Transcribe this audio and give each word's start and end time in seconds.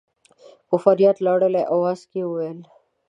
په 0.67 0.75
فرياد 0.83 1.17
لړلي 1.27 1.63
اواز 1.73 1.99
کې 2.09 2.19
يې 2.23 2.27
وويل. 2.27 2.59